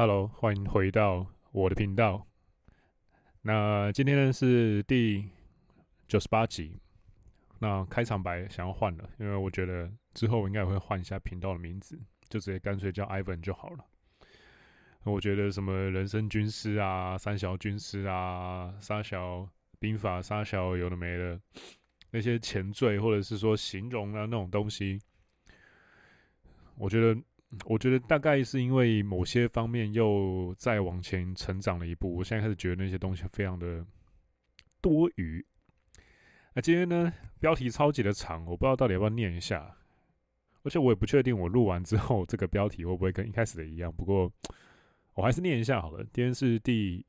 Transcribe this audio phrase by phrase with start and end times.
[0.00, 2.26] Hello，欢迎回到我的频道。
[3.42, 5.28] 那今天呢是第
[6.08, 6.80] 九十八集。
[7.58, 12.00] 那开场白想要换了，因为我觉得之后我应该也会换一下频道的名字，
[12.30, 13.84] 就直接干脆叫 Ivan 就好了。
[15.02, 19.46] 我觉得什么人生军师啊、三小军师啊、三小
[19.78, 21.38] 兵法、三小有的没的，
[22.10, 24.98] 那些前缀或者是说形容啊那种东西，
[26.76, 27.20] 我觉得。
[27.64, 33.84] 我觉得大概是因为某些方面又再往前成长了一步，我现在开始觉得那些东西非常的
[34.80, 35.44] 多余。
[36.54, 39.76] 那今天呢，标题超级的长，我不知道到底要不要念一下，
[40.62, 43.92] 而且我也不确定我录完之后这个标题会不会跟一开始的一样。
[43.92, 44.32] 不过
[45.14, 46.04] 我还是念一下好了。
[46.12, 47.04] 今天是第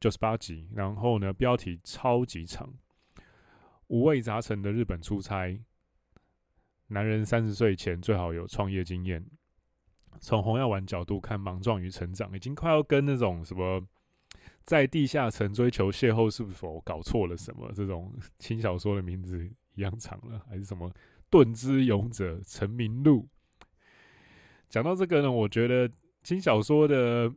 [0.00, 2.72] 九十八集，然后呢，标题超级长，
[3.88, 5.60] 五味杂陈的日本出差，
[6.86, 9.22] 男人三十岁前最好有创业经验。
[10.20, 13.80] 从红药丸角度看，莽撞与成长已经快要跟那种什么
[14.64, 20.92] 在地下城追求邂逅是否搞错了什么这种轻小说的名字一样长了，还是什么
[21.30, 23.28] 盾之勇者成名录？
[24.68, 25.90] 讲到这个呢，我觉得
[26.22, 27.32] 轻小说的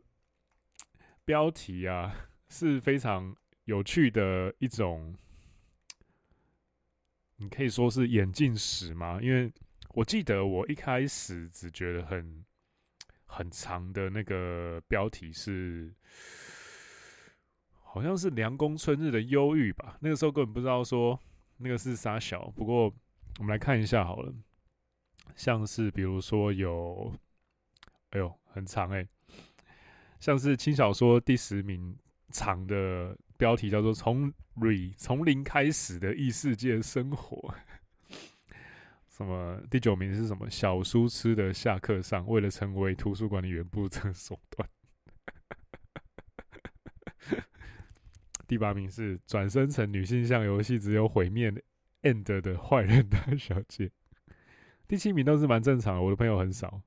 [1.24, 2.12] 标题啊
[2.48, 3.34] 是非常
[3.64, 5.14] 有趣的一种，
[7.36, 9.20] 你可以说是眼镜史吗？
[9.22, 9.52] 因为
[9.90, 12.44] 我记得我一开始只觉得很。
[13.34, 15.90] 很长的那个标题是，
[17.82, 19.96] 好像是凉宫春日的忧郁吧。
[20.00, 21.18] 那个时候根本不知道说
[21.56, 22.50] 那个是啥小。
[22.50, 22.92] 不过
[23.38, 24.30] 我们来看一下好了，
[25.34, 27.10] 像是比如说有，
[28.10, 29.08] 哎呦，很长哎、
[30.20, 31.96] 像是轻小说第十名
[32.28, 37.54] 长的标题叫做从“从 re 从零开始的异世界生活”。
[39.22, 39.60] 什么？
[39.70, 40.48] 第九名是什么？
[40.50, 44.68] 小书痴的下课上，为了成为图书管理员不择手段。
[48.46, 51.50] 第八名是转生成女性向游戏，只有毁灭
[52.02, 53.90] end 的坏人大小姐。
[54.86, 56.82] 第七名都是蛮正常的，我的朋友很少。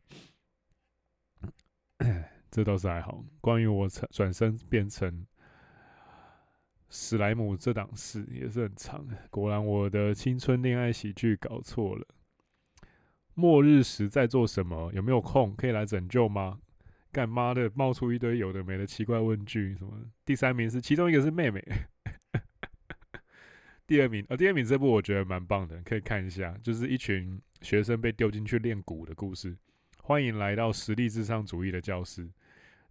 [2.52, 3.24] 这倒是还好。
[3.42, 5.26] 关于我转身变成。
[6.88, 12.08] 史莱姆这档事也是很长，果然我的青春恋爱喜剧搞错了。
[13.36, 14.92] 末日时在做什么？
[14.94, 16.58] 有没有空可以来拯救吗？
[17.12, 19.94] 干妈的冒出一堆有的没的奇怪问句，什么？
[20.26, 21.64] 第三名是其中一个是妹妹，
[23.88, 29.56] 第二名，呃，第二名这部我觉得蛮棒的，可以看一下，就是一群学生被丢进去练鼓的故事。
[30.02, 32.30] 欢迎来到实力至上主义的教室。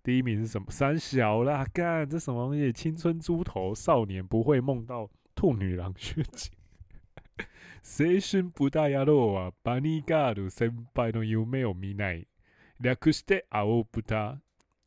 [0.03, 0.67] 第一名是什么？
[0.71, 2.73] 三小啦，干这什么东西？
[2.73, 6.51] 青春猪头少年不会梦到兔女郎血迹。
[7.82, 12.28] 青春不大野郎啊，バニーガール先辈の梦を见ない。
[12.80, 14.42] 略して青豚、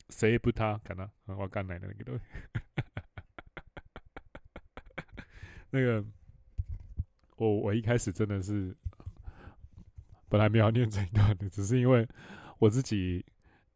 [0.09, 1.09] 生豚かな？
[1.35, 2.19] わかんないんだけど。
[5.71, 6.05] 那个，
[7.37, 8.75] 我我一开始真的是
[10.29, 12.07] 本来没有要念这一段的，只是因为
[12.59, 13.25] 我自己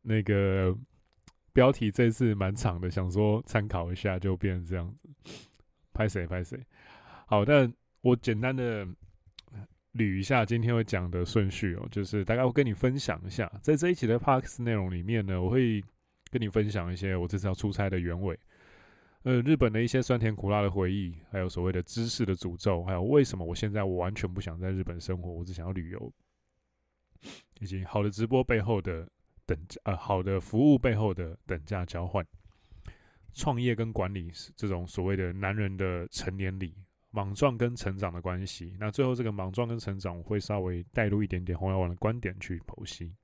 [0.01, 0.77] 那个。
[1.53, 5.09] 标题这次蛮长的，想说参考一下，就变成这样子。
[5.91, 6.63] 拍谁拍谁？
[7.25, 8.86] 好，但 我简单的
[9.94, 15.82] 捋一下今天会讲的顺序哦，就是大概会跟你分享一下，在这一期的 Parks 内容里面呢，我会
[16.30, 18.38] 跟你分享一些我这次要出差的原委，
[19.22, 26.12] 呃，日本的一些酸甜苦辣的回忆，还有所谓的知识的诅咒，还有为什么我现在我完全不想在日本生活，我只想要旅游，
[27.60, 29.08] 以及好的直播背后的。
[29.44, 32.24] 等价呃，好的服务背后的等价交换，
[33.34, 36.72] 创业跟管理是这种所谓的男人的成年礼，
[37.12, 38.76] 莽撞跟成长的关系。
[38.80, 43.14] 那最后这个莽撞跟成长，我会稍微带入一点点红药丸的观点去剖析。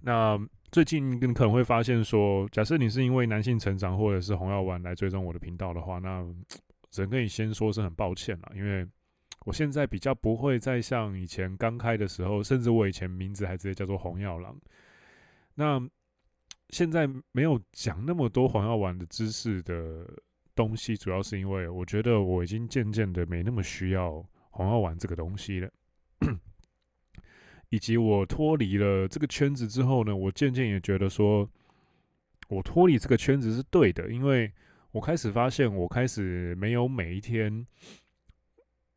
[0.00, 0.38] 那
[0.70, 6.24] 最近你可能会发现说，假设你是因为男性成长或者是红药丸来追踪我的频道的话，那
[6.90, 8.86] 只能跟你先说是很抱歉了，因为。
[9.44, 14.54] 我现在比较不会再像以前刚开的时候，甚至我以前名字还直接叫做红药郎。
[15.54, 15.80] 那
[16.68, 20.06] 现在没有讲那么多红药丸的知识的
[20.58, 25.70] 东西，主要是因为我觉得我已经渐渐的没那么需要红药丸这个东西了，
[27.70, 31.48] 以及我脱离了这个圈子之后呢，我渐渐也觉得说，
[32.48, 34.52] 我脱离这个圈子是对的，因为
[34.90, 37.64] 我开始发现，我开始没有每一天。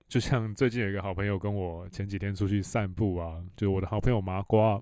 [0.07, 4.81] 就像最近有一个好朋友跟我前几天出去散步啊，就是我的好朋友麻瓜，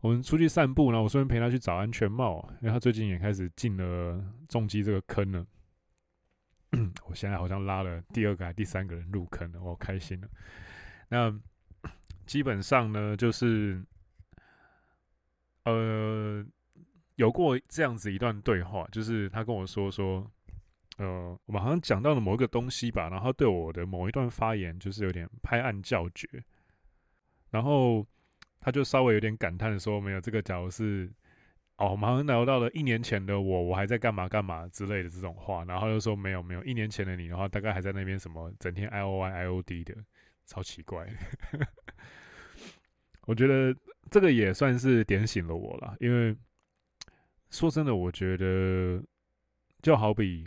[0.00, 5.44] 我们出去散步，然后我顺便陪他去找安全帽，因为他最近也开始进了重机这个坑了。
[7.06, 10.28] 我现在好像拉了第二个还第三个人入坑了，我好开心了。
[11.08, 11.32] 那
[12.26, 13.84] 基本上呢，就是
[15.64, 16.44] 呃，
[17.16, 20.30] 有过这样子一段对话，就是他跟我说说，
[20.96, 26.28] 呃，我们好像讲到了某一个东西吧，然后对我的某一段发言就是有点拍案叫绝，
[27.50, 28.06] 然后
[28.60, 31.12] 他就稍微有点感叹的说，没有这个，假如是。
[31.76, 39.92] 哦，我们聊到了一年前的我，我还在干嘛干嘛之类的这种话，然后又说没有没有，一年前的你的话，大概还在那边什么整天 I O I I O D 的，
[40.46, 41.04] 超奇怪。
[43.26, 43.76] 我觉得
[44.08, 46.36] 这个也算是点醒了我了，因为
[47.50, 49.02] 说真的，我觉得
[49.82, 50.46] 就好比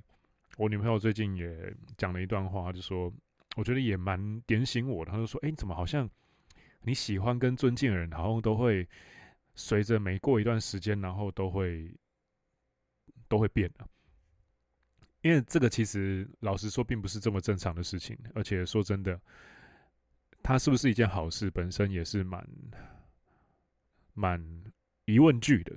[0.56, 3.12] 我女朋友最近也讲了一段话，就说
[3.58, 5.12] 我觉得也蛮点醒我的。
[5.12, 6.10] 她就说：“哎，怎么好像
[6.84, 8.88] 你喜欢跟尊敬的人，好像都会。”
[9.60, 11.92] 随着每过一段时间，然后都会
[13.28, 13.86] 都会变的，
[15.22, 18.16] 因为这个其实老实说，并不是这么正常的事情。
[18.36, 19.20] 而且说真的，
[20.44, 22.48] 它是不是一件好事，本身也是蛮
[24.14, 24.40] 蛮
[25.06, 25.76] 疑问句的。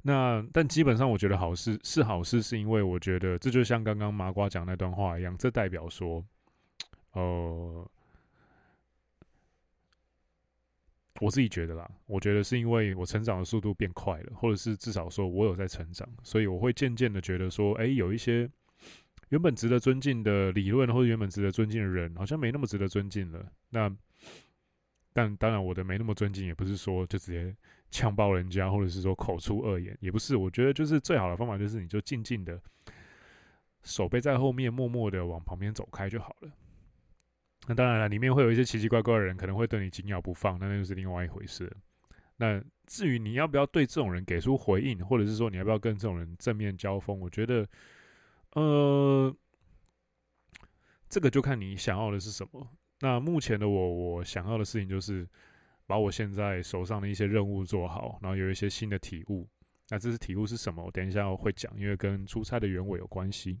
[0.00, 6.24] 那但基本上，我觉得好事是好事，是因为我觉得这就像刚刚麻瓜讲那段话一样，这代表说，
[7.12, 7.90] 呃。
[11.20, 18.48] 我自己觉得啦，我觉得是因为我成长的速度变快了，或者是至少说我有在成长，所以我会渐渐的觉得说，哎，有一些
[19.30, 23.44] 原本值得尊敬的理论，或者原本值得尊敬的人，好像没那么值得尊敬了。
[23.70, 23.94] 那
[25.12, 27.54] 但当然，我的没那么尊敬，也不是说就直接
[27.90, 30.36] 呛爆人家，或者是说口出恶言，也不是。
[30.36, 32.60] 我觉得就是最好的方法，就是你就静静的，
[33.82, 36.50] 手背在后面，默默的往旁边走开就好了。
[37.68, 41.70] 那当然了，里面会有一些奇奇怪怪的人，可能会对你紧咬不放，那那就是另外一回事。
[42.38, 47.68] 那至于你要不要对这种人给出回应，或者是说你要不要跟这种人正面交锋，我觉得，
[48.54, 49.36] 呃，
[51.10, 52.66] 这个就看你想要的是什么。
[53.00, 55.28] 那目前的我，我想要的事情就是
[55.86, 59.46] 把我现在手上的一些任务做好，然后有一些新的体悟。
[59.90, 60.82] 那这是体悟是什么？
[60.82, 63.60] 我等一下会讲，因为跟出差的原委有关系。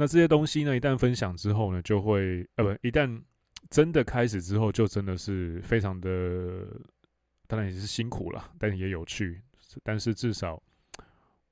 [0.00, 3.20] 那这些东西呢，一旦分享之后呢，就会呃不，一旦
[3.68, 6.64] 真的开始之后，就真的是非常的，
[7.48, 9.42] 当然也是辛苦了，但也有趣。
[9.82, 10.62] 但是至少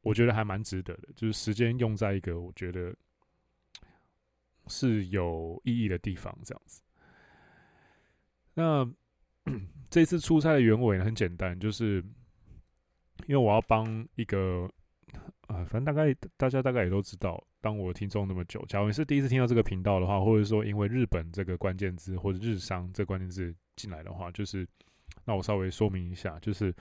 [0.00, 2.94] 我觉得还蛮值得的，就是时间用在一个我觉得
[4.68, 6.80] 是有意义的地方，这样子。
[8.54, 8.88] 那
[9.90, 11.96] 这次出差的原委呢，很简单，就是
[13.26, 14.70] 因为我要帮一个。
[15.48, 24.64] 啊，反正大概大家大概也都知道，当我听众那么久，假如你是第一次听到这个频道的话，或者说因为日本这个关键字或者日商这关键字进来的话，就是
[25.24, 26.72] 那我稍微说明一下，就是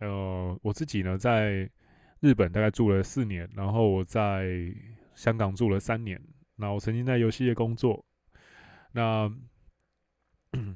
[0.00, 1.70] 呃，我自己呢在
[2.18, 4.74] 日本大概住了四年，然后我在
[5.14, 6.20] 香港住了三年，
[6.56, 8.04] 那我曾经在游戏业工作，
[8.90, 9.32] 那。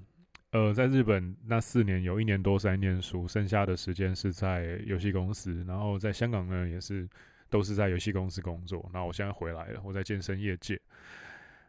[0.53, 5.65] 呃，在日本那四年有一年多是在念书，剩下的时间是在游戏公司。
[5.67, 7.09] 然后在香港呢，也是
[7.53, 8.91] 都是在游戏公司工作。
[8.95, 10.81] 那我现在回来了，我在健身业界。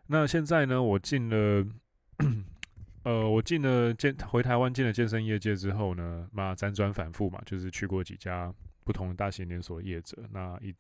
[0.08, 1.68] 那现在呢，我进了，
[3.04, 8.54] 呃，我进了健回台湾进了健身业界之后呢，嘛辗转反复嘛，就是去过几家
[8.86, 10.18] 不同的大型连锁业者。
[10.32, 10.74] 那一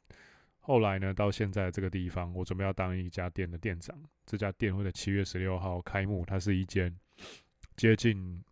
[0.61, 3.93] 后来呢，到现在这个地方，我准备要当一家店的店长。
[4.25, 6.95] 这家店会在七月十六号开幕，它是一间。
[7.75, 8.43] 接近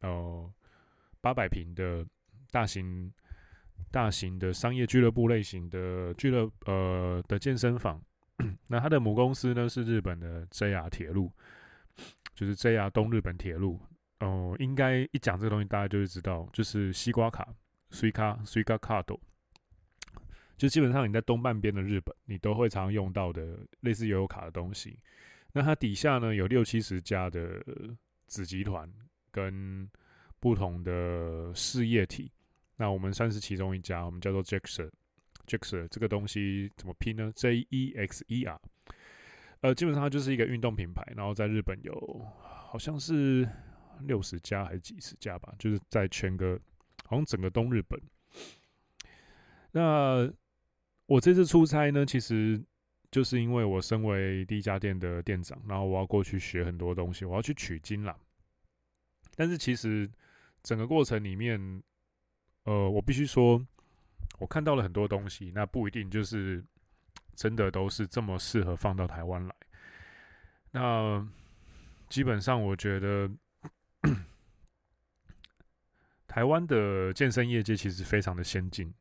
[0.00, 0.50] 呃
[1.20, 2.06] 八百平的
[2.50, 3.12] 大型
[3.90, 8.02] 大型的商业俱乐部类型的俱乐呃的健身房，
[8.68, 11.32] 那它的母公司呢是日本的 JR 铁路，
[12.34, 13.80] 就是 JR 东日本铁路。
[14.20, 17.46] 哦、应该一讲这个东西，大家就会知道，就是西瓜卡
[17.90, 19.18] Suica Suica Card，
[20.56, 24.98] 就基本上你在东半边的日本，你都会常用到的类似悠游卡的东西。
[25.52, 27.64] 那它底下呢有六七十家的。
[28.28, 28.86] 子集团
[29.30, 29.88] 跟
[30.38, 32.30] 不同的事业体，
[32.78, 34.88] 那我们算是其中一家，我们叫做 JEXER。
[35.46, 38.58] JEXER 这个东西怎么拼呢？J E X E R。
[39.60, 43.46] 呃，基本上它就是一个运动品牌，然后在日本有好像是
[44.00, 46.58] 六十家还是几十家吧，就是在全个
[47.04, 48.00] 好像整个东日本。
[49.72, 50.32] 那
[51.06, 52.58] 我这次出差呢，其实。
[53.10, 58.14] 就是因为我身为第一家店的店长，然后我要过去学很多东西，我要去取经啦。
[59.34, 60.06] 但是其实
[60.62, 61.82] 整个过程里面，
[62.68, 63.66] 呃，我必须说，
[64.38, 66.62] 我看到了很多东西，那不一定就是
[67.34, 69.54] 真的都是这么适合放到台湾来。
[70.72, 71.26] 那
[72.10, 73.30] 基本上，我觉得
[76.26, 78.92] 台湾的健身业界其实非常的先进。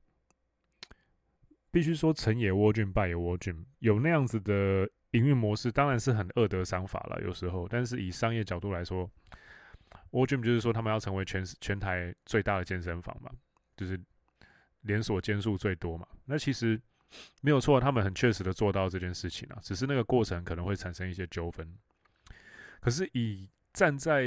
[1.70, 3.66] 必须说，成也窝俊，败也窝俊。
[3.80, 7.22] 有那样子的营运模式，当然是很恶德商法了。
[7.22, 9.12] 有时候，但是以商业角度来说
[10.12, 13.30] ，World Gym 就是说他们要成为全全台最大的健身房嘛，
[13.78, 13.98] 就是
[14.82, 16.06] 连锁间数最多嘛。
[16.26, 16.82] 那其实
[17.42, 21.74] 没有错，他们很确实的做到这件事情啊，只是那个过程可能会产生一些纠纷。
[22.82, 24.24] 可是以站在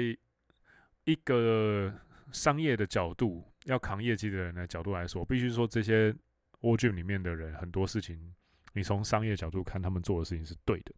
[1.05, 1.93] 一个
[2.33, 6.15] 商业的角度，要扛业绩的人的角度来说，必须说这些
[6.61, 8.35] 窝苣里面的人很多事情，
[8.73, 10.93] 你从商业角度看，他们做的事情是对的。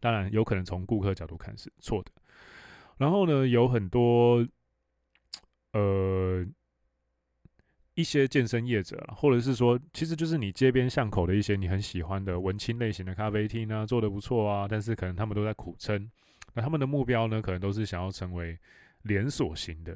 [0.00, 2.10] 当然，有可能从顾客角度看是错的。
[2.96, 4.46] 然后呢，有很多
[5.72, 6.44] 呃
[8.00, 16.10] 一些健身业者，或者是说，其实就是你街边巷口的一些你很喜欢的文青类型的咖啡厅啊，做得不错啊，但是可能他们都在苦撑。
[16.54, 18.58] 那他们的目标呢，可能都是想要成为
[19.02, 19.94] 连锁型的，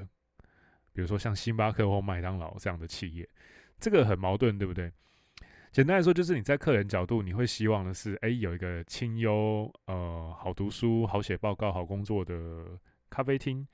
[0.93, 3.29] 比如说像星巴克或麦当劳这样的企业，
[3.81, 4.93] 这个很矛盾，对不对？
[5.73, 12.79] 简单来说，就是你在客人角度，你会希望的是，哎，有一个清幽、呃，好读书、好写报告、好工作的
[13.11, 13.67] 咖啡厅。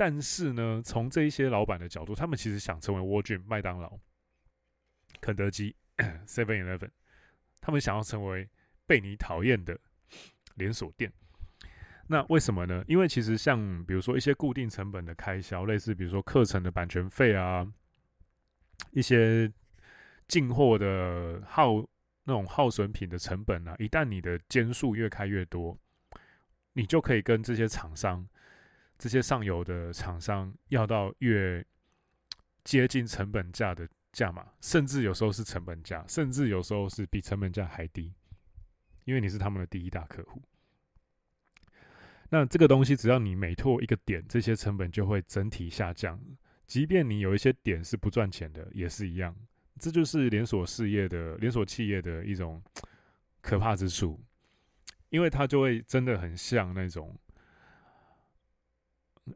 [0.00, 4.00] 但是呢，从这一些老板的角度，他们其实想成为沃顿、麦当劳、
[5.20, 5.76] 肯德基、
[6.26, 6.88] Seven Eleven，
[7.60, 8.48] 他们想要成为
[8.86, 9.78] 被你讨厌的
[10.54, 11.12] 连锁店。
[12.06, 12.82] 那为什么呢？
[12.88, 17.70] 因为其实像比如说一些固定成本的开销，类似比如说课程的版权费啊，
[18.92, 19.52] 一些
[20.28, 21.74] 进货的耗
[22.24, 25.78] 那种耗损品的成本啊，一旦你的间数越开越多，
[26.72, 28.26] 你就可以跟这些厂商、
[29.00, 31.64] 这些上游的厂商要到越
[32.64, 38.12] 接近成本价的价码，甚至有时候是成本价，甚至有时候是比成本价还低，
[39.06, 40.42] 因为你是他们的第一大客户。
[42.28, 46.20] 那这个东西，只要你每拓一个点，这些成本就会整体下降。
[46.66, 49.34] 即便你有一些点是不赚钱的，也是一样。
[49.78, 52.62] 这就是连锁事业的连锁企业的一种
[53.40, 54.20] 可怕之处，
[55.08, 57.18] 因为它就会真的很像那种，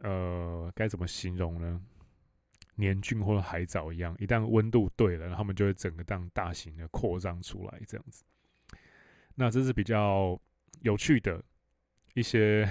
[0.02, 1.80] 呃，该怎么形容呢？
[2.76, 8.24] 年菌或者海藻一样，一旦温度对了，然后他们就会整个当大型的扩张出来，这样子。
[9.34, 10.40] 那这是比较
[10.82, 11.42] 有趣的。
[12.14, 12.64] 一些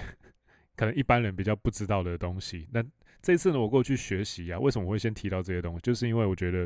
[0.78, 2.66] 可能一般人比较不知道的东西。
[2.72, 2.82] 那
[3.22, 5.82] 这次呢，我过去学习啊，为什么我会先提到这些东西？
[5.82, 6.66] 就是因为我觉得，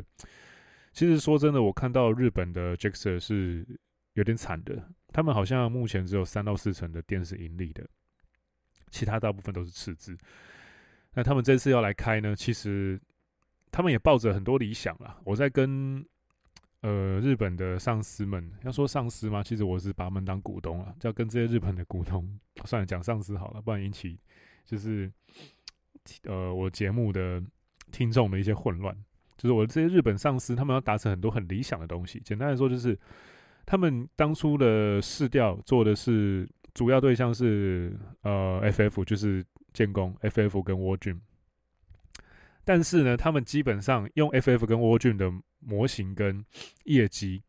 [0.93, 3.65] 其实说真的，我看到日本的 JAXX 是
[4.13, 4.91] 有点惨的。
[5.11, 7.89] 他们好像目前只有三到四成的店是盈利的，
[8.89, 10.17] 其他大部分都是赤字。
[11.13, 12.99] 那他们这次要来开呢，其实
[13.71, 15.17] 他们也抱着很多理想啊。
[15.23, 16.05] 我在跟。
[16.81, 19.41] 呃，日本的上司们要说上司吗？
[19.41, 24.17] 其实我是把他们当股东啊，就要跟这些日本的股东算了，讲上司好了，不然引起
[24.63, 25.11] 就是
[26.25, 27.41] 呃我节目的
[27.91, 28.95] 听众的一些混乱。
[29.37, 32.21] 就是我这些日本上司，他们要达成很多很理想的东西。
[32.23, 32.97] 简单来说，就是
[33.65, 36.47] 他们当初的市调做的是
[36.77, 37.91] 主要对象是
[38.21, 39.43] 呃 FF，就是
[39.73, 41.19] 建工 FF 跟沃郡。
[42.63, 46.45] 但是呢，他们基本上用 FF 跟沃郡的模型跟
[46.83, 47.41] 业绩，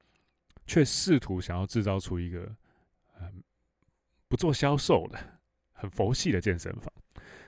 [0.64, 2.50] 却试图想要制造出一个
[3.20, 3.42] 嗯
[4.28, 5.18] 不做销售的
[5.72, 6.90] 很佛系的健身房。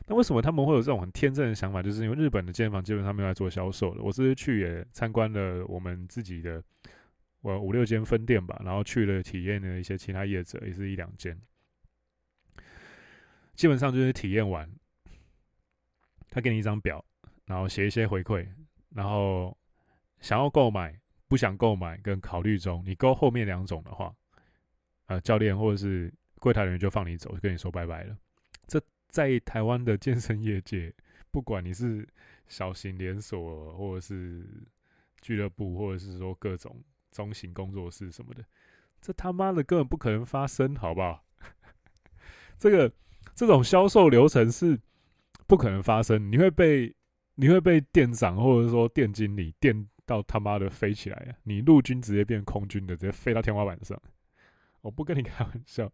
[0.07, 1.83] 那为什么他们会有这种很天真的想法？
[1.83, 4.03] 就是因为日本的健身房基本上没有在做销售的。
[4.03, 6.63] 我是去也参观了我们自己的
[7.41, 11.35] 我五六间分店吧，然后去了体验了一些其他业者，也是一两间。
[13.61, 14.67] 基本上就是体验完，
[16.31, 17.05] 他给你一张表。
[17.45, 18.49] 然后写一些回馈，
[18.89, 19.55] 然后
[20.21, 20.99] 想要购买、
[21.29, 24.15] 不想购买跟考虑中，你勾后面两种的话，
[25.09, 28.17] 呃，教练或者是柜台人员就放你走，就跟你说拜拜了。
[28.67, 30.91] 这在台湾的健身业界，
[31.31, 32.09] 不管你是
[32.49, 34.47] 小型连锁，或者是
[35.21, 38.43] 俱乐部，或者是说各种中型工作室什么的，
[39.03, 41.27] 这他妈的根本不可能发生，好不好？
[42.57, 42.91] 这个
[43.41, 44.79] 这种销售流程是
[45.47, 46.95] 不可能发生，你会被。
[47.37, 51.33] 你会被店长或者说店经理电到他妈的飞起来啊！
[51.43, 53.99] 你陆军直接变空军的，直接飞到天花板上。
[54.83, 55.91] 我不跟你开玩笑。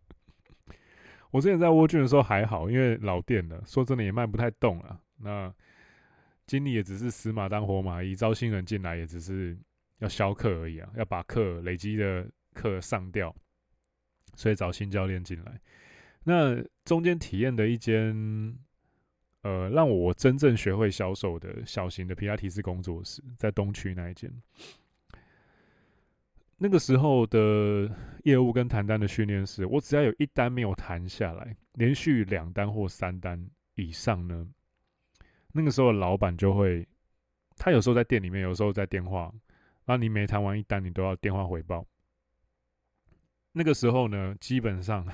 [1.30, 5.00] 我之前在 World Gym 的时候还好，因为老店了，说真的也卖不太动了。
[5.18, 5.54] 那
[6.48, 9.56] 经理也只是死马当活马医，招新人进来也只是
[9.98, 13.32] 要销课而已啊，要把课累积的课上掉，
[14.34, 15.60] 所以找新教练进来。
[16.26, 18.58] 那中间体验的一间。
[19.42, 24.28] 呃，让我真正学会销售的小型的皮拉提斯工作室，在东区那一间。
[26.56, 27.88] 那个时候的
[28.24, 34.48] 业务跟谈单的训练是，我只要有一单没有谈下来，连续两单或三单以上呢，
[35.52, 36.84] 那个时候老板就会，
[37.56, 39.32] 他有时候在店里面，有时候在电话，
[39.84, 41.86] 那你每谈完一单，你都要电话回报。
[43.52, 45.06] 那个时候呢，基本上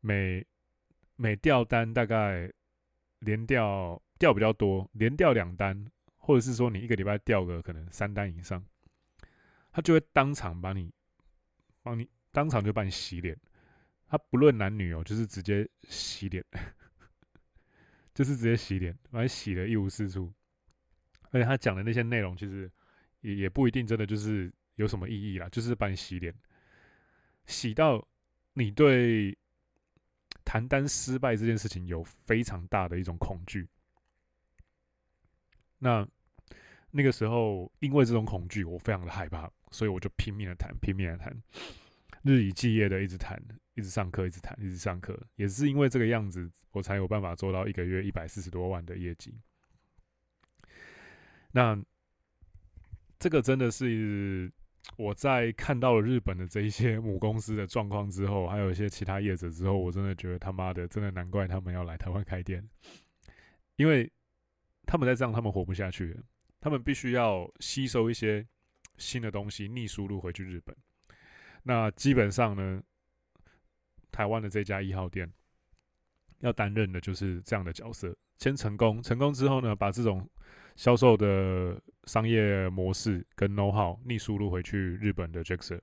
[0.00, 0.46] 每
[1.16, 2.52] 每掉单大概
[3.20, 5.86] 连掉掉比较多，连掉两单，
[6.16, 8.64] 或者是说你一个礼拜掉个可能三单以上，
[9.72, 10.92] 他就会当场把你，
[11.82, 13.36] 帮你当场就帮你洗脸，
[14.06, 16.44] 他不论男女哦，就是直接洗脸，
[18.14, 20.32] 就是直接洗脸，把你洗的一无是处。
[21.30, 22.70] 而且他讲的那些内容，其实
[23.20, 26.34] 也也不一定真的就是有什么意义啦，就是帮你洗脸，
[27.46, 28.06] 洗到
[28.54, 29.36] 你对
[30.48, 33.68] 谈单失败这件事情有非常大的一种恐惧。
[35.78, 36.08] 那
[36.90, 41.36] 那个时候，因为这种恐惧，我非常的害怕，所以我就拼命的谈，拼命的谈，
[42.22, 43.38] 日以继夜的一直谈，
[43.74, 45.22] 一直上课，一直谈，一直上课。
[45.36, 49.38] 也是因为这个样子，我才有办法做到一个月一百四十多万的业绩。
[51.52, 51.78] 那
[53.18, 54.50] 这个真的是
[54.96, 62.68] 我在看到了日本的这一些母公司的状况之后，还有一些其他业者之后，我真的觉得他妈的，真的难怪他们要来台湾开店，
[63.76, 64.10] 因为
[64.86, 66.18] 他们在这样，他们活不下去，
[66.60, 68.44] 他们必须要吸收一些
[68.96, 70.76] 新的东西，逆输入回去日本。
[71.62, 72.82] 那基本上呢，
[74.10, 75.32] 台湾的这家一号店
[76.40, 80.28] 要担任的就是这样的角色，先成功，成功之后呢，把这种。
[80.78, 85.80] 销售的商业模式跟 know how 逆输入回去日本的 JAXER。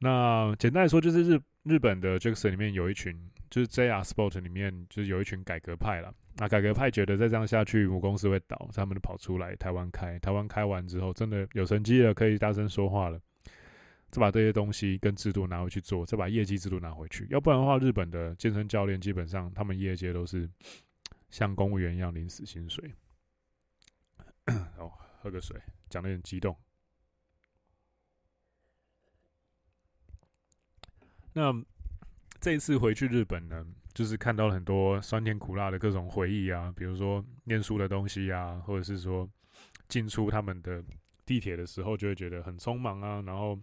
[0.00, 3.18] 那简单来说，就是日日本的 JAXER 里面有一群，
[3.48, 6.14] 就是 JR Sport 里面就是有一群改革派了。
[6.36, 10.18] 那改革派觉得再这样下去，母公司会倒，他们就跑出来台湾开。
[10.18, 13.18] 台湾开完之后，真的有成绩了，可以大声说话了，
[14.10, 17.26] 再把这些东西跟制度拿回去做，再把业绩制度拿回去。
[17.30, 20.46] 要不然的话，日本的健身教练基本上他们业界都是
[21.30, 22.92] 像公务员一样领死薪水。
[24.76, 25.58] 哦，喝个水，
[25.88, 26.56] 讲得有点激动。
[31.32, 31.52] 那
[32.40, 39.28] 这一次回去日本呢，就是看到了很多酸甜苦辣的各种回忆啊，比如说念书的东西啊，或者是说
[39.88, 40.84] 进出他们的
[41.24, 43.22] 地铁的时候，就会觉得很匆忙啊。
[43.22, 43.58] 然后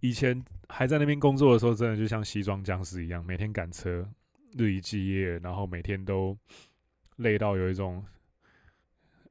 [0.00, 4.06] 以前还在那边工作的时候，真的就像西装僵尸一样，每天赶车，
[4.58, 6.36] 日以继夜，然后每天都
[7.16, 8.04] 累到有一种。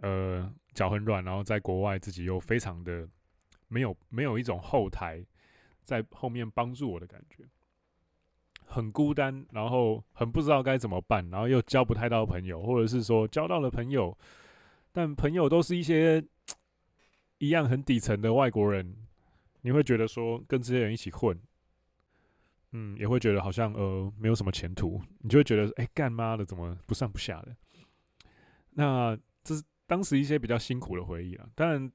[0.02, 3.08] 呃，脚很软，然后在国外自己又非常的
[3.68, 5.24] 没有没有一种后台
[5.84, 7.44] 在后面帮助我的感觉，
[8.66, 14.18] 很孤单，然后很不知道该怎么办，然后又交不太到朋友，或者是说交到了朋友，
[14.92, 16.24] 但朋友都是一些
[17.38, 18.96] 一样很底层的外国人，
[19.62, 21.40] 你会觉得说跟这些人一起混，
[22.72, 27.56] 嗯，也会觉得好像呃没有什么前途，你就会觉得哎干妈的怎么不上不下的，
[28.72, 29.16] 那。
[29.92, 31.92] 当时一些比较辛苦的回忆啊，当然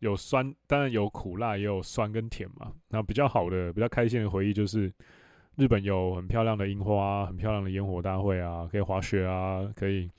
[0.00, 2.72] 有酸，当然有苦辣，也有酸跟甜嘛。
[2.88, 4.92] 那比较好的、比较开心的回忆就是，
[5.54, 10.10] 日本有很漂亮的樱花、很漂亮的烟火大会啊，可以滑雪啊，可以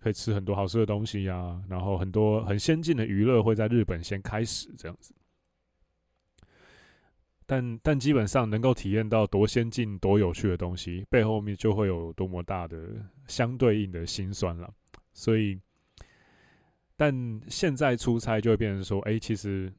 [0.00, 5.14] 可以吃很多好吃的东西啊，然后很多很先进的娱乐会在日本先开始这样子。
[7.46, 12.76] 但但基本上能够体验到多先进、多有趣的东西，背后面就会有多么大的
[13.28, 14.68] 相对应的辛酸了。
[15.12, 15.56] 所以。
[17.00, 19.72] 但现在出差就会变成说，哎、其实，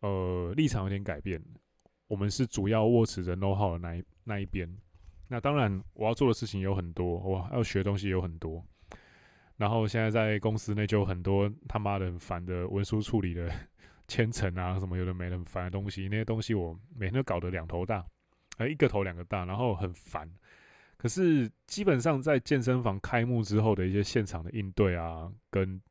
[0.00, 1.38] 呃，立场有点改变。
[2.06, 4.66] 我们是主要握持着 know how 的那一那一边。
[5.28, 8.64] 那当然，我要做的事情有很多，我要学的东西有很多。
[9.58, 13.52] 然后现在在公司内就有很多他妈的很烦的文书处理的
[14.08, 16.08] 签呈啊，什么有的没的很烦的东西。
[16.08, 18.02] 那些东西我每天都搞得两头大，
[18.56, 20.26] 呃，一个头两个大，然后很烦。
[21.02, 25.82] 可是基本上在健身房开幕之后的一些现场的应对啊，跟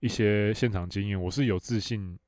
[0.00, 2.18] 一些现场经验，我是有自信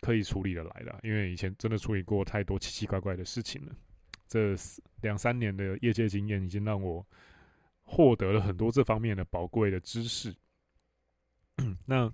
[0.00, 0.98] 可以处理的来的。
[1.04, 3.72] 因为以前真的处理过太多奇奇怪怪的事情了。
[4.26, 4.56] 这
[5.02, 7.06] 两三年的业界经验已经让我
[7.84, 10.34] 获得了很多这方面的宝贵的知识。
[11.86, 12.12] 那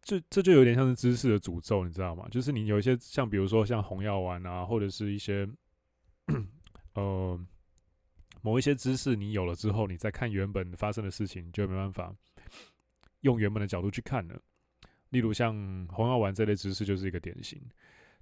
[0.00, 2.26] 这这就有点像是知识的诅咒，你知道吗？
[2.30, 5.46] 就是你有一些像比如说像红药丸啊，或者是一些。
[6.94, 7.38] 呃，
[8.42, 12.14] 某一些知识你有了之后，你再看原本发生的事情，就没办法
[13.20, 14.40] 用原本的角度去看了。
[15.10, 15.54] 例如像
[15.88, 17.60] 红药丸这类知识就是一个典型。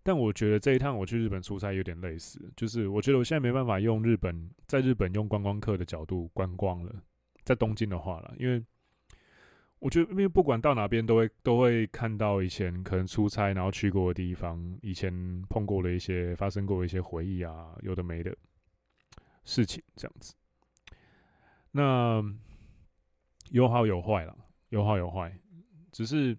[0.02, 6.94] 但我觉得这一趟我去日本出差有点类似，就是我觉得我现在没办法用日本在日本用观光客的角度观光了，
[7.44, 8.64] 在东京的话了，因为。
[9.80, 18.36] 我觉得，因为不管到哪边，都会都会看到以前可能出差然后去过的地方，以前碰过的一些发生过的一些回忆啊，有的没的
[19.44, 20.34] 事情这样子。
[21.70, 22.22] 那
[23.50, 24.36] 有好有坏了，
[24.70, 25.32] 有好有坏。
[25.92, 26.36] 只是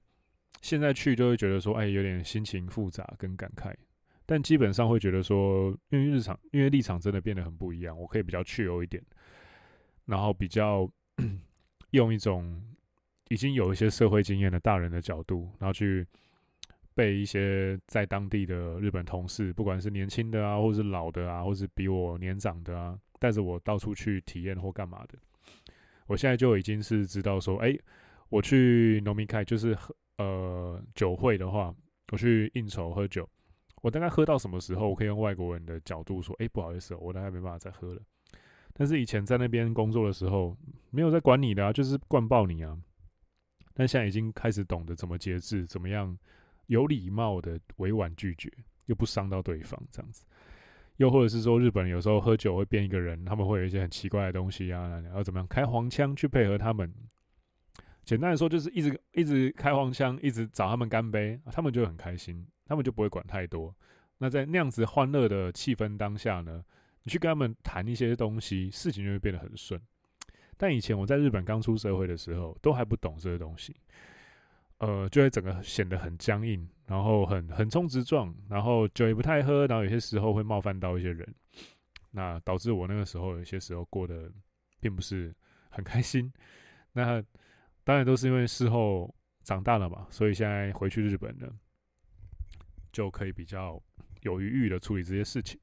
[0.61, 3.73] 现在去就会觉得说，哎，有点心情复杂跟感慨。
[4.25, 9.03] 但基本上会觉得说，因为日常，因为立场真的变得很不一样，我可以比较自由一点，
[10.05, 10.87] 然后比较
[11.91, 12.61] 用一种
[13.29, 16.05] 已经有一些社会经验的大人的角度，然后去
[16.93, 25.17] 被一些在当地的日本同事，不管是年轻的啊，或是老的啊，或是比我年长的啊，带着我到处去体验或干嘛的，
[26.07, 27.73] 我现在就已经是知道说，哎、
[28.29, 31.73] 我去农民开就是喝呃酒会的话，
[32.11, 33.27] 我去应酬喝酒。
[33.81, 38.01] 我大概喝到什么时候，我可以用外国人的角度说：“哎、不好意思，我大概没办法再喝了。”
[38.75, 40.53] 但是以前在那边工作的时候，
[40.89, 42.77] 没有在管你的啊，就是灌爆你啊。
[43.79, 46.17] 但现在已经开始懂得怎么节制，怎么样
[46.65, 48.51] 有礼貌的委婉拒绝，
[48.87, 50.25] 又不伤到对方，这样子。
[50.97, 56.93] 又或者是说，日本人有时候喝酒会变一个人，他们会有一些很奇怪的东西啊，然后怎么样开黄腔去配合他们。
[58.03, 62.45] 简单来说，就是一直一直开黄腔，一直找他们干杯，他们就很开心。
[62.65, 63.73] 他们就不会管太多。
[64.17, 66.61] 那在那样子欢乐的气氛当下呢，
[67.03, 69.81] 你去跟他们谈一些东西，事情就会变得很顺。
[70.59, 73.73] 但以前我在日本刚出社会的时候，都还不懂这些东西，
[74.79, 81.33] 呃，就会整个显得很僵硬，然后很横冲直撞，然后酒也不太喝，然后有些时候会冒犯到一些人，
[82.11, 84.29] 那导致我那个时候有些时候过得
[84.81, 85.33] 并不是
[85.69, 86.29] 很开心。
[86.91, 87.23] 那
[87.85, 91.55] 当然都是因为事后长大了嘛，所以现在回去日本了。
[92.91, 93.79] 就可以比较
[94.23, 95.61] 有余裕的处理这些事情。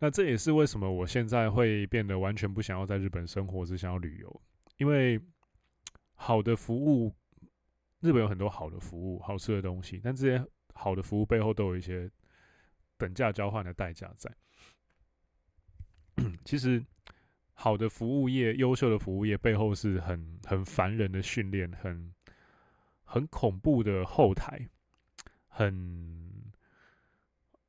[0.00, 4.42] 那这也是为什么我现在会变得完全不想要在日本生活，只想要旅游。
[4.78, 5.20] 因为
[6.14, 7.14] 好的服务，
[8.00, 12.10] 日本有很多好的服务、好吃的东西，但这些好的服务背后都有一些
[12.96, 14.34] 等价交换的代价在。
[16.44, 16.82] 其实，
[17.52, 22.14] 好的服务业、优秀的服务业背后是很很烦人的训练，很
[23.04, 24.68] 很恐怖的后台。
[25.52, 26.29] 很，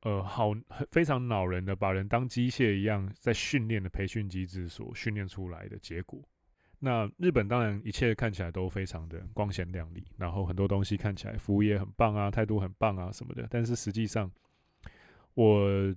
[0.02, 0.52] 呃，好，
[0.90, 6.20] 非常恼人的，把人当机械一样在训练的培训机制所训练出来的结果。
[6.80, 13.46] 那日本当然一切看起来都非常的光鲜亮丽，然后很多东西看起来服务业很棒啊，态度很棒啊什么的。
[13.48, 14.28] 但是实际上，
[15.34, 15.94] 我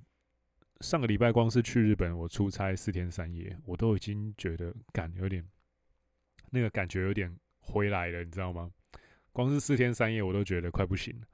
[0.82, 5.44] 上个礼拜光是去日本，我出差四天三夜，我都已经觉得感有点
[6.52, 8.70] 那个感觉有点回来了，你知道吗？
[9.32, 11.28] 光是四天三夜，我都觉得快不行了。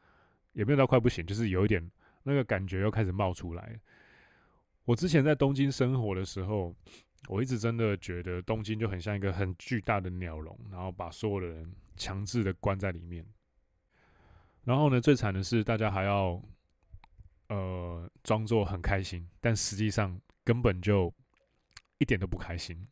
[0.54, 1.92] 也没有到快不行，就是有一点
[2.24, 3.80] 那个感觉又开始冒出来。
[4.86, 6.76] 我之前在东京生活的时候，
[7.28, 13.26] 我一直真的觉得东京就很像一个很巨大的鸟笼，然后把所有的人强制的关在里面。
[14.64, 16.42] 然后呢，最惨的是大家还要
[17.48, 21.14] 呃装作很开心，但实际上根本就
[22.00, 22.88] 一点都不开心。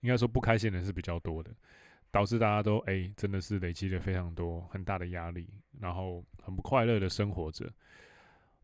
[0.00, 1.50] 应该说不开心的人是比较多的。
[2.10, 5.46] 导致大家都哎、真的是累积了非常多很大的压力，
[5.78, 7.70] 然后很不快乐的生活着。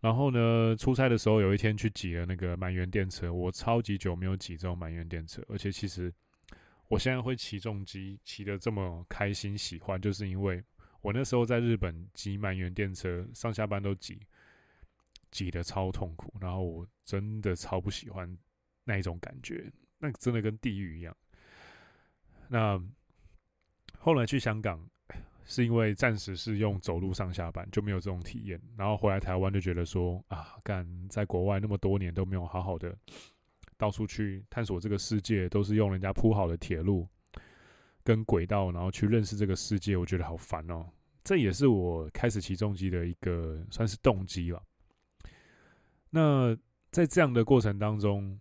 [0.05, 6.13] 然后呢，出差的时候有一天去挤了那个满员电车，我超级久没有挤这种满员电车，而且其实
[6.89, 10.63] 我现在会骑重机骑的这么开心喜欢，就是因为
[11.01, 14.21] 我那时候在日本挤满员电车，上下班都挤，
[15.31, 18.37] 挤得超痛苦，然后我真的超不喜欢
[18.85, 21.17] 那一种感觉，那真的跟地狱一样。
[22.49, 22.79] 那。
[23.97, 24.87] 后来去香港，
[25.45, 28.61] 是因为暂时是用走路上下班，就没有这种体验。
[28.77, 32.97] 然后回来台湾就觉得说啊，干在国外那么多年都没有好好的
[33.77, 37.09] 到处去探索这个世界，都是用人家铺好的铁路
[38.03, 40.87] 跟轨道，然后去认识这个世界，我觉得好烦哦。
[41.23, 44.63] 这也是我开始骑重机的一个算是动机了。
[46.11, 46.57] 那
[46.91, 48.39] 在这样的过程当中，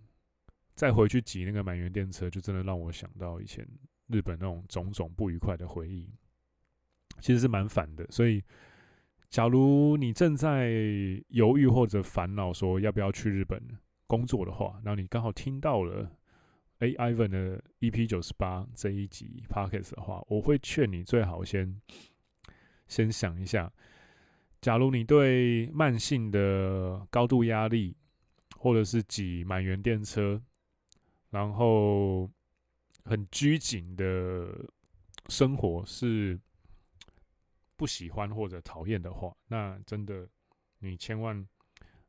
[0.76, 3.68] 再回去挤那个满员电车，就真的让我想到以前。
[4.08, 6.13] 日本那种种种不愉快的回忆，
[7.23, 8.05] 其实是蛮烦的。
[8.09, 8.43] 所以，
[9.29, 10.69] 假如你正在
[11.29, 13.57] 犹豫或者烦恼说要不要去日本
[14.07, 16.12] 工作的话，然后你刚好听到了
[16.79, 16.93] A.
[16.95, 21.79] Ivan 的 EP 九十八这一集 Podcast 的话，我会劝你最好先
[22.88, 23.71] 先想一下，
[24.59, 27.95] 假如你对慢性的高度压力，
[28.57, 30.41] 或者是挤满员电车，
[31.29, 32.29] 然后。
[33.05, 34.47] 很拘谨的
[35.27, 36.39] 生活是
[37.84, 40.26] 不喜欢或者讨厌的话，那真的
[40.80, 41.46] 你千万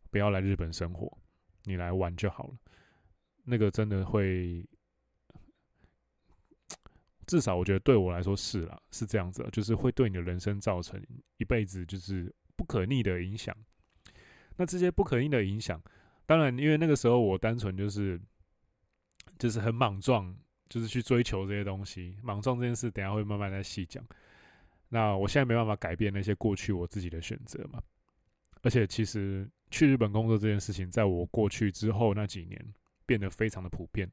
[0.08, 1.18] 不要来日本生活，
[1.64, 2.54] 你来玩就好了。
[3.42, 4.64] 那个真的会，
[7.26, 11.04] 至少我觉得对我来说是啦，是这样子，就是会对你的人生造成
[11.38, 13.52] 一辈子就是不可逆的影响。
[14.56, 15.82] 那这些不可逆的影响，
[16.24, 18.20] 当然因为那个时候我单纯就是
[19.40, 20.36] 就是很莽撞。
[20.66, 24.02] 就是去追求这些东西，莽撞这件事，等下会慢慢再细讲。
[24.88, 27.82] 那我现在没办法改变那些过去我自己的选择嘛。
[28.62, 34.10] 而且其实去日本工作这件事情，在我过去之后那几年变得非常的普遍。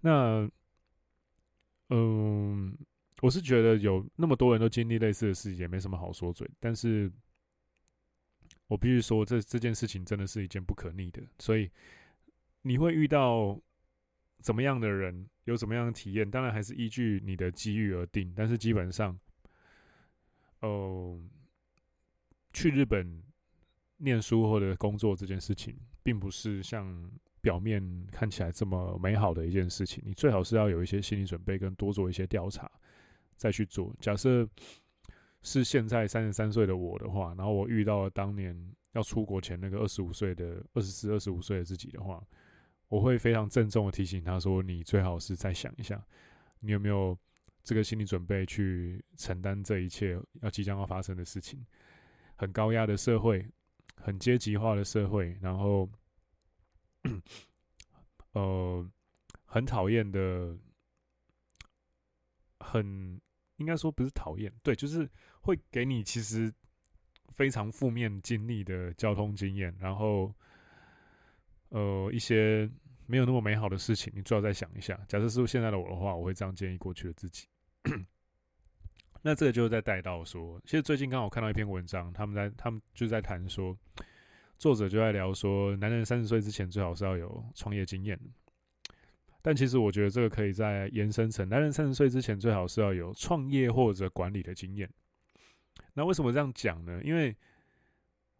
[0.00, 0.50] 那，
[1.90, 2.74] 嗯，
[3.20, 6.48] 我是觉得有那么多人都经历类似的事情，也没什么好说嘴。
[6.58, 7.12] 但是，
[8.68, 11.22] 我必须说，这这件事情真的是一件不可逆的。
[11.38, 11.70] 所以，
[12.62, 13.60] 你会遇到
[14.40, 18.32] 怎么样的人，有怎么样的体验，当然还是依据你的机遇而定。
[18.34, 19.20] 但是基本上，
[20.60, 21.20] 哦。
[22.52, 23.22] 去日本
[23.98, 27.08] 念书或者工作这件事情，并不是像
[27.40, 30.02] 表面看起来这么美好的一件事情。
[30.04, 32.68] 你最好是要有一些心理准备，跟多做一些调查，
[33.36, 33.94] 再去做。
[34.00, 34.48] 假设
[35.42, 38.56] 是现在三十三岁的我的话，然后我遇到了当年
[38.92, 42.20] 要出国前那个二十五岁的二十四、二十五岁的自己的话，
[42.88, 46.04] 我会非常郑重的提醒他说：“你最好是再想一下，
[46.58, 47.16] 你有没有
[47.70, 51.64] 这个心理准备去承担这一切要即将要发生的事情。”
[52.34, 53.48] 很高压的社会，
[53.94, 55.88] 很阶级化的社会，然后，
[58.32, 58.90] 呃，
[59.44, 60.58] 很讨厌的，
[62.58, 63.20] 很
[63.58, 65.08] 应该说不是讨厌，对，就是
[65.42, 66.52] 会给你其实
[67.28, 70.34] 非常负面经历的交通经验，然后，
[71.68, 72.68] 呃，一些
[73.06, 74.98] 没有那么美好的事情，你最好再想一下。
[75.06, 77.46] 假设是现在的我的话，我会这样建议过去的自己。
[79.22, 83.76] 那这个就是在带到说，其实最近刚好看到一篇文章，他们在他们就在谈说，
[84.58, 88.18] 作者就在聊说，男人三十岁之前最好是要有创业经验。
[89.42, 94.90] 但其实我觉得这个可以再延伸成，男人三十岁之前最好是要有创业或者管理的经验。
[95.94, 97.00] 那为什么这样讲呢？
[97.04, 97.36] 因为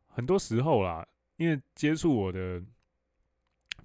[0.06, 2.62] 很多时候啦，因为接触我的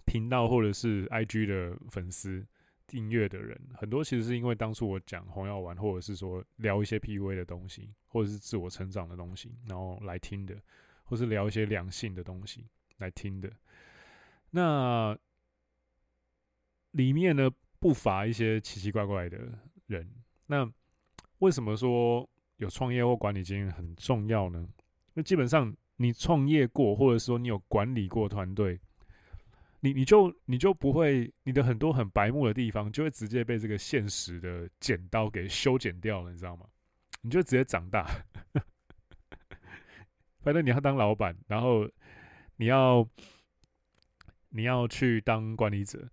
[0.05, 2.45] 频道或者是 IG 的粉丝。
[2.87, 10.55] 订阅的人很多，其实是因为当初我讲红药丸，或者是说聊一些 PUA 的东西，或者是自我成长的东西，然后来听的，
[11.03, 12.67] 或是聊一些两性的东西
[12.97, 13.51] 来听的。
[14.51, 15.17] 那
[16.91, 19.37] 里面呢，不乏一些奇奇怪怪的
[19.87, 20.09] 人。
[20.45, 20.71] 那
[21.39, 24.67] 为什么说有创业或管理经验很重要呢？
[25.13, 28.79] 那基本上你创业过，或者说你有管理过团队。
[29.85, 36.65] 你你就你就不会，你的很多很白目的地方，就会直接被这个现实的剪刀给修剪掉了，你知道吗？
[37.21, 38.03] 你就直接长大。
[40.41, 41.87] 反正你要当老板，然后
[42.55, 43.07] 你要
[44.49, 46.09] 你要去当管理者。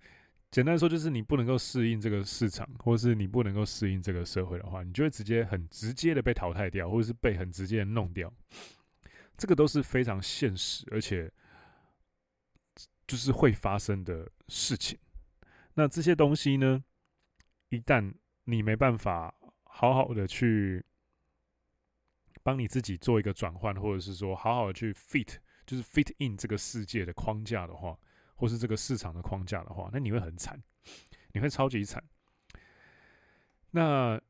[0.50, 8.30] 简单说，就是你不能够适应这个市场，或是你不能够适应这个社会的话，你就会直接很直接的被淘汰掉，或者是被很直接的弄掉。
[9.38, 11.32] 这个都是非常现实，而且。
[13.06, 14.98] 就是会发生的事情。
[15.74, 16.84] 那这些东西呢，
[17.70, 19.34] 一旦你没办法
[19.64, 20.84] 好好的去
[22.42, 25.36] 帮你自己做一个转换，或者是说好好的去 fit，
[25.66, 27.98] 就是 fit in 这个世界的框架的话，
[28.34, 30.62] 或是这个市场的框架的话，那你会很惨，
[31.32, 32.02] 你会超级惨。
[33.70, 34.20] 那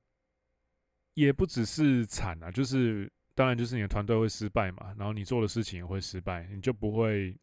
[1.15, 7.37] 也不只是惨啊，就是当然就是你的团队会失败嘛，然后你做的事情也会失败，你就不会。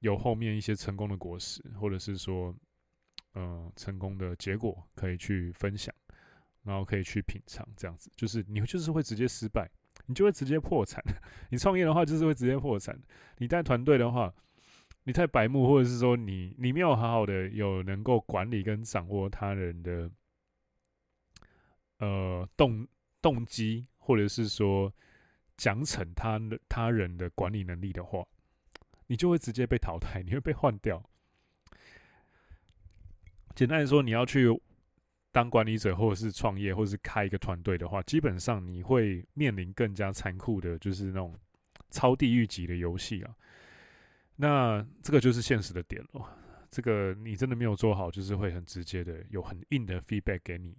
[0.00, 2.54] 有后面一些成功的果实，或者是说，
[3.34, 5.94] 嗯、成功的结果可以去分享，
[6.62, 9.68] 然后可以去品尝，这样子就是你就是会直接失败，
[10.06, 11.02] 你就会直接破产。
[11.50, 12.96] 你创业的话就是会直接破产。
[13.38, 14.32] 你带团队的话，
[15.04, 20.10] 你太白目，或者是说你你没有好好的有能够管理跟掌握他人的，
[21.98, 22.86] 呃动
[23.20, 24.94] 动机，或者是说
[25.56, 28.24] 奖惩他他人的管理能力的话。
[29.08, 31.02] 你就会直接被淘汰，你会被换掉。
[33.56, 34.48] 简单来说，你要去
[35.32, 41.34] 当管理者，或者是创业，或者是开一个团队的话，基本上你会面临更加残酷的，就是那种
[41.90, 43.34] 超地狱级的游戏啊。
[44.36, 46.38] 那这个就是现实的点了。
[46.70, 50.76] 这个你真的没有做好，就是会很直接的有很硬的 feedback 给你，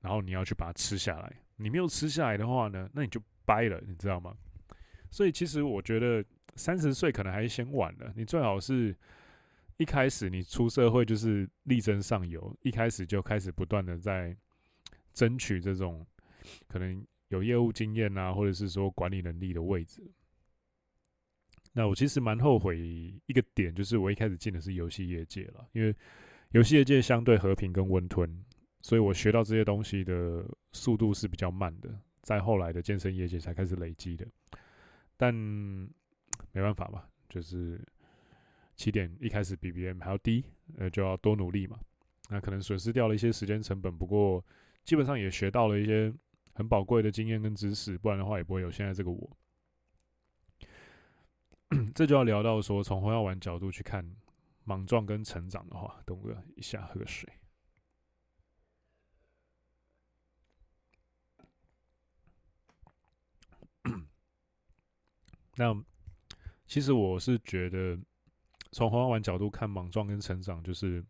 [0.00, 1.32] 然后你要去把它吃下来。
[1.56, 4.36] 你没有吃下来的话呢，那你就掰了，你知道吗？
[5.10, 6.24] 所以其实我觉得。
[6.56, 8.96] 三十岁可能还是嫌晚了，你最好是
[9.76, 14.36] 一开始你出社会就是力争上游，一开始就开始不断的在
[15.12, 16.06] 争取这种
[16.68, 20.00] 可能有业务经验啊，或者是说管理能力的位置。
[21.72, 25.92] 那我其实蛮后悔一个点，就是我一开始进的是游戏业界了，因为
[26.50, 28.44] 游戏业界相对和平跟温吞，
[28.80, 34.24] 所以我学到这些东西的速度是比较慢的，在后来的健身业界才开始累积的，
[35.16, 35.34] 但。
[36.54, 37.84] 没办法嘛，就是
[38.76, 40.44] 起点一开始比别人还要低，
[40.78, 41.78] 呃，就要多努力嘛。
[42.30, 44.42] 那可能损失掉了一些时间成本，不过
[44.84, 46.14] 基本上也学到了一些
[46.54, 49.36] 很宝贵的经验跟知识，不然的话也不会有现在这个我。
[51.92, 54.08] 这就要聊到说，从红药丸角度去看
[54.62, 57.28] 莽撞跟成长的话，东哥一下喝个水。
[65.56, 65.84] 那
[66.74, 67.96] 其实我是觉得，
[68.72, 71.00] 从宏观角度看莽撞跟成长，就是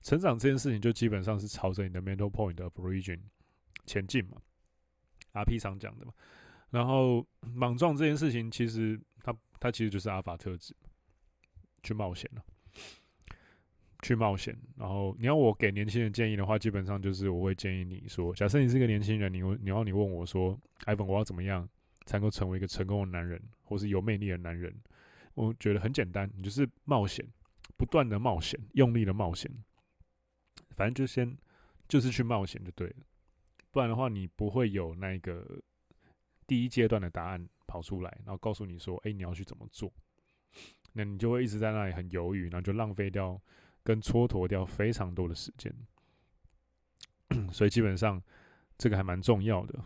[0.00, 3.18] 成长这件事情，就基本上是朝着你的 mental point of origin
[3.84, 4.36] 前进嘛
[5.32, 6.12] ，RP 常讲的嘛。
[6.70, 10.72] 然后莽撞这件事情，其实它它其实就是阿法特质，
[11.82, 12.44] 去冒险了，
[14.04, 14.56] 去冒险。
[14.76, 21.68] 然后你要我给年轻人建议的话，基本上就是我会建议你说，假设你是一个年轻人，你你要你问我说，Ivan，我要怎么样
[22.06, 24.72] 才能够成为一个成功的男人，或是有魅力的男人？
[25.38, 27.24] 我觉得很简单，你就是冒险，
[27.76, 29.48] 不断的冒险，用力的冒险，
[30.70, 31.38] 反正就先
[31.86, 32.96] 就是去冒险就对了，
[33.70, 35.62] 不然的话你不会有那个。
[36.48, 39.92] 第一阶段的答案跑出来，然后告诉你说：“哎，你要去怎么做？”
[40.94, 43.38] 那你就会一直在那里很犹豫，然后就浪费掉
[43.84, 45.70] 跟蹉跎掉非常多的时间。
[47.52, 48.22] 所以基本上
[48.78, 49.78] 这个还蛮重要的。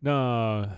[0.00, 0.68] 那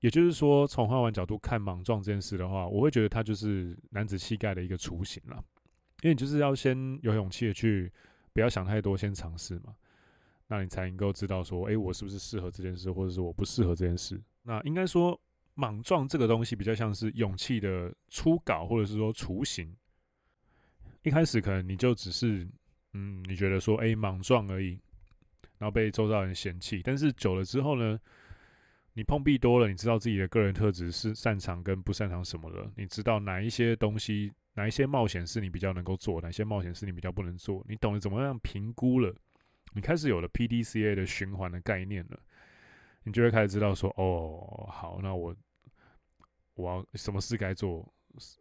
[0.00, 5.36] 也就是说，从红药丸角度看莽撞这件事的话，我会觉得他就是男子气概的一个雏形了。
[6.02, 7.92] 因为你就是要先有勇气的去，
[8.32, 9.74] 不要想太多，先尝试嘛。
[10.46, 14.20] 那你才能够知道说，哎、我是不是适合这件事，或者是我不适合这件事？
[14.42, 15.20] 那应该说，
[15.54, 19.76] 莽撞这个东西比较像是勇气的初稿，或者是说雏形。
[21.02, 22.48] 一开始可能你就只是，
[22.94, 24.80] 嗯，你觉得说，哎、莽撞而已，
[25.58, 26.80] 然后被周遭人嫌弃。
[26.82, 28.00] 但是久了之后呢，
[28.94, 32.70] 你碰壁多了，你知道自己的个人特质是擅长跟不擅长什么了。
[32.76, 37.64] 你知道哪一些东西，哪一些冒险是你比较能够做，哪些冒险是你比较不能做。
[37.68, 39.14] 你懂得怎么样评估了。
[39.72, 42.18] 你开始有了 PDCA 的循环的概念了，
[43.04, 45.34] 你就会开始知道说，哦，好，那我
[46.54, 47.88] 我要什么事该做，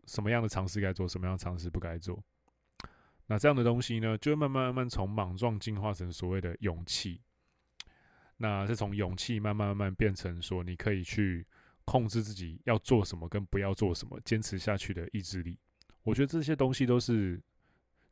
[0.07, 2.21] 什么样的尝试该做，什么样的尝试不该做。
[3.27, 7.21] 那这样的东西呢，就会慢慢慢慢从莽撞进化成所谓的勇气。
[8.41, 11.45] 那是从勇气慢慢慢慢变成说，你可以去
[11.83, 15.59] 控制自己要做什么跟不要做什么，坚持下去的意志力。
[16.03, 17.39] 我觉得这些东西都是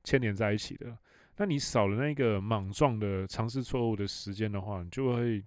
[0.03, 0.97] 牵连在一起的。
[1.37, 5.43] 那你少了那个莽撞的尝试错误的时间的话，你就会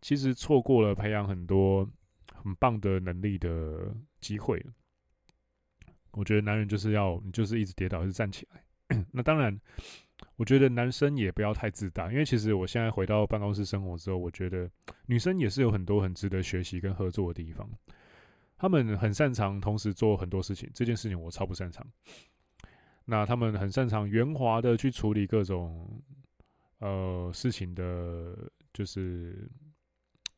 [0.00, 1.88] 其实错过了培养很多
[2.34, 4.60] 很棒的能力的机会。
[6.10, 8.64] 我觉得男人就是要你就是一直跌倒，一直站起来。
[9.12, 9.60] 那当然，
[10.36, 14.70] 我觉得男生也不要太自大，因为其实我现在回到办公室生活之后，我觉得
[15.06, 17.68] 女生也是有很多很值得学习跟合作的地方。
[18.58, 21.86] 他们很擅长同时做很多事情，这件事情我超不擅长。
[23.04, 26.02] 那他们很擅长圆滑的去处理各种
[26.78, 28.34] 呃事情的，
[28.72, 29.48] 就是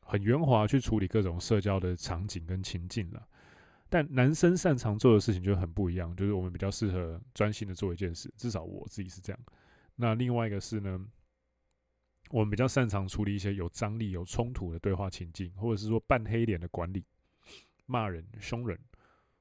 [0.01, 3.25] 很圆滑去处理各种社交的场景跟情境了。
[3.89, 9.39] 但男生擅长做的事情就很不一样，就是我们比较适合专心的做一件事，至少我自己是这样。
[10.01, 10.97] 那另外一个是呢，
[12.29, 17.05] 我们比较擅长处理一些有张力、有冲突的对话情境，或者是说半黑脸的管理、
[17.85, 18.79] 骂人、凶人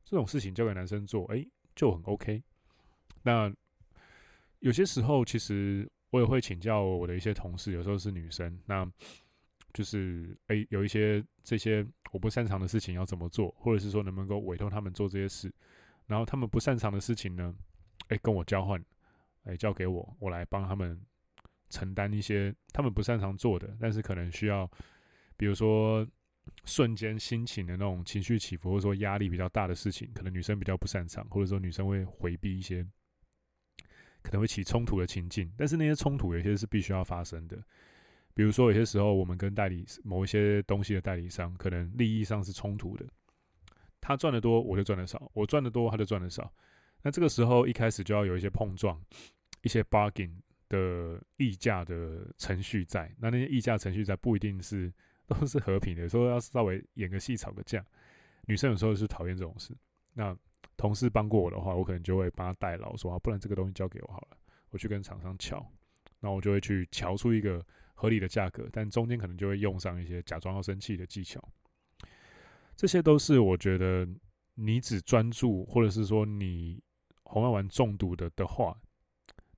[0.03, 2.42] 这种事情交给男生做，哎，就很 OK。
[3.23, 3.55] 那
[4.59, 8.85] 有些时候，其实我也会请教我的一些同事，有时候是女生，那
[9.73, 15.55] 就是诶、欸，有一些这些我不擅长的事情要怎么做，或者是说能不能够委托他们做这些事，
[16.07, 17.55] 然后他们不擅长的事情呢，
[18.09, 18.85] 诶、欸，跟我交换，
[19.49, 21.01] 来、交给我，我来帮他们
[21.71, 24.71] 承担一些他们不擅长做的，但是可能需要，
[25.37, 26.07] 比如说
[26.65, 32.87] 瞬间心情的那种情绪起伏，或者说压力比较大的事情，可能女生比较不擅长，或者说女生会回避一些。
[34.21, 37.57] 可能会起冲突的情境，但是那些冲突有些是必须要发生的。
[38.35, 43.07] 比如说，有些时候我们跟代理某一些东西的代理商，可能利益上是冲突的。
[44.01, 46.53] 他赚得多，我就赚得少；我赚得多，他就赚得少。
[47.01, 49.01] 那这个时候一开始就要有一些碰撞，
[49.62, 50.31] 一些 bargain
[50.68, 53.14] 的议价的程序在。
[53.18, 54.93] 那那些议价程序在不一定是
[55.26, 57.85] 都是和平的，有时候要稍微演个戏，吵个架。
[58.47, 59.76] 女生有时候是讨厌这种事。
[60.14, 60.37] 那
[60.76, 64.37] 同事帮过我的话，我可能就会帮他代劳，说啊，不然这个东西交给我好了，
[64.70, 65.64] 我去跟厂商乔，
[66.20, 67.64] 那我就会去乔出一个
[67.95, 71.47] 合理的价格，但中间可能就会用上一些假装要生气的技巧。
[72.74, 74.09] 这些都是我觉得
[74.55, 76.83] 你只专注，或者是说你
[77.24, 78.74] 红药丸中毒的的话，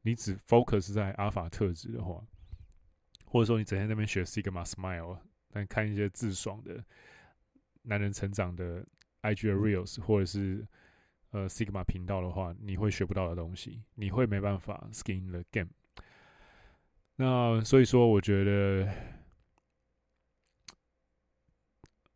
[0.03, 2.25] 你只 focus 在阿法特质的话，
[3.25, 5.19] 或者说你整天在那边学 Sigma Smile，
[5.51, 6.85] 但看一些自爽的
[7.83, 8.87] 男人成长的
[9.23, 10.67] IG 的 Reels，或者是。
[11.33, 15.71] 呃，Sigma 频道的话，你会学不到的东西，你会没办法 skin the game。
[17.15, 18.93] 那所以说，我觉得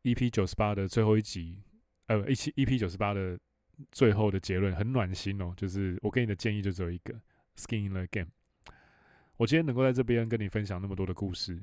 [0.02, 1.62] EP 九十八的最后一集，
[2.06, 3.38] 呃，一期 EP 九十八的
[3.92, 7.14] 最后的结论很暖心哦，就是我给你的建议就只有一个
[7.56, 8.30] ：Skin in the game。
[9.36, 11.60] 我今天能够在这边跟你分享那么多的故事，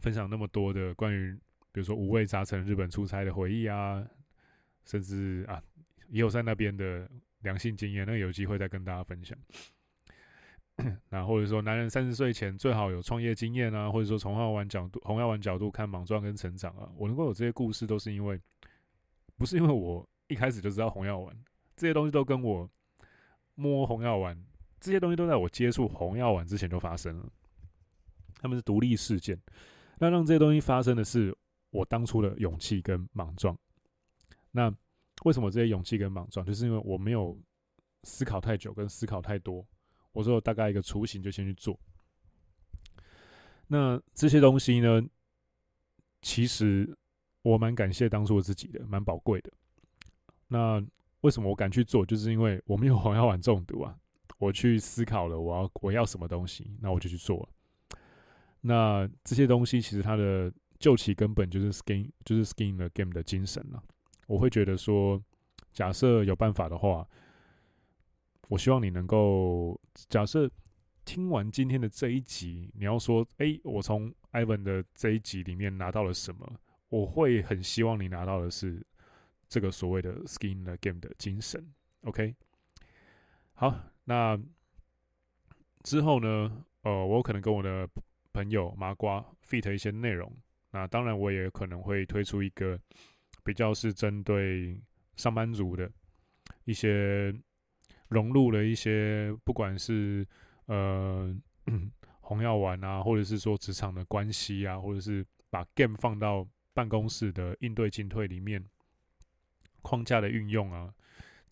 [0.00, 1.32] 分享那么多的关于，
[1.72, 4.06] 比如说五味杂陈日本出差的回忆啊，
[4.84, 5.62] 甚至啊，
[6.08, 7.10] 也有在那边的
[7.40, 9.36] 良性经验，那有机会再跟大家分享。
[11.08, 18.38] 那或者说，男人三十岁前最好有创业经验啊，或者说从红药丸角度、红药丸角度看莽撞跟成长啊，我能够有这些故事，都是因为
[19.36, 21.34] 不是因为我一开始就知道红药丸，
[21.76, 22.68] 这些东西都跟我
[23.54, 24.36] 摸红药丸。
[24.84, 27.26] 这些东西都在我接触红药丸之前就发生了，
[28.36, 29.40] 他们是独立事件。
[29.98, 31.34] 那让这些东西发生的是
[31.70, 33.58] 我当初的勇气跟莽撞。
[34.50, 34.70] 那
[35.22, 36.44] 为什么这些勇气跟莽撞？
[36.44, 37.34] 就是因为我没有
[38.02, 39.66] 思考太久跟思考太多，
[40.12, 41.80] 我说大概一个雏形就先去做。
[43.66, 45.02] 那这些东西呢，
[46.20, 46.94] 其实
[47.40, 49.50] 我蛮感谢当初我自己的，蛮宝贵的。
[50.46, 50.84] 那
[51.22, 52.04] 为什么我敢去做？
[52.04, 53.98] 就是因为我没有红药丸中毒啊。
[54.44, 57.48] 我去思考了，我要我要什么东西，那我就去做。
[58.60, 63.82] 那这些东西其实它的究其根本就是 skin，就是 skin the game 的精神了。
[64.26, 65.18] 我会觉得说，
[65.72, 67.06] 假设有办法的话，
[68.48, 70.50] 我希望你能够假设
[71.06, 76.60] 听完今天的这一集，你要说，哎、我从 Ivan 的这一集里面拿到了什么？
[76.90, 78.86] 我会很希望你拿到的是
[79.48, 81.72] 这个所谓的 skin the game 的精神。
[82.02, 82.34] OK，
[83.54, 83.93] 好。
[84.04, 84.38] 那
[85.82, 86.64] 之后呢？
[86.82, 87.88] 呃，我可能跟我的
[88.34, 90.30] 朋友麻瓜 fit 一些内容。
[90.70, 92.78] 那当然，我也可能会推出一个
[93.42, 94.78] 比较是针对
[95.16, 95.90] 上班族的
[96.64, 97.34] 一些
[98.08, 100.28] 融入了一些，不管是
[100.66, 101.34] 呃
[102.20, 108.62] 红药丸啊，或者是说职场的关系啊，或者是把 game 放到办公室的应对进退里面
[109.80, 110.92] 框架的运用啊。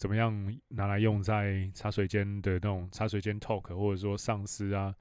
[0.03, 4.92] 怎么样拿来用在茶水间的那种茶水间 talk，或者说上司啊、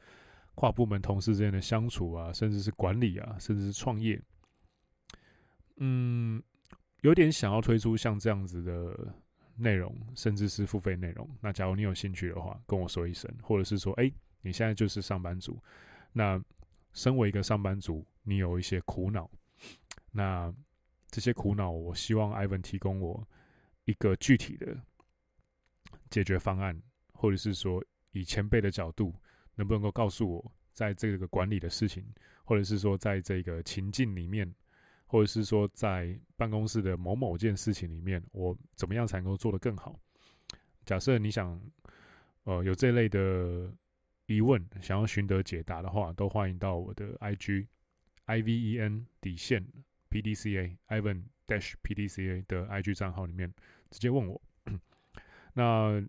[0.54, 4.22] 跨部门同事之间的相处啊，甚至是管理啊，甚至是创业，
[5.78, 6.40] 嗯，
[7.00, 9.12] 有点想要推出像这样子的
[9.56, 11.28] 内容，甚至是付费内容。
[11.42, 15.60] 那假如你有兴趣的话，跟我说一声，或者是说，哎，你现在就是上班族，
[16.14, 16.40] 那
[16.94, 19.28] 身为一个上班族，你有一些苦恼，
[20.12, 20.54] 那
[21.08, 23.28] 这些苦恼，我希望 Ivan 提供我
[23.86, 24.78] 一个具体的。
[26.12, 26.80] 解决方案，
[27.14, 29.16] 或者是说以前辈的角度，
[29.56, 32.06] 能不能够告诉我，在这个管理的事情，
[32.44, 34.54] 或者是说在这个情境里面，
[35.08, 39.98] 或者是说在办公室的某某件事情里面，我怎么样才能够做得更好？
[40.86, 41.60] 假设你想，
[42.44, 43.74] 呃，有这类的
[44.26, 47.68] 疑问，想要寻得解答的话，都欢迎到我的 IG
[48.26, 49.66] I V E N 底线
[50.10, 53.54] P D C A Ivan Dash P D C A 的 IG 账号里面
[53.90, 54.42] 直接问我。
[55.54, 56.02] 那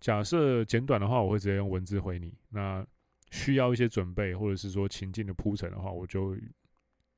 [0.00, 2.36] 假设简短的话，我会直接用文字回你。
[2.48, 2.84] 那
[3.30, 6.36] 需要一些准备，或者是说情境的铺陈的话，我就